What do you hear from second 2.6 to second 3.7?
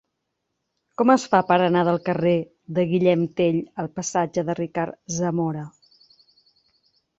de Guillem Tell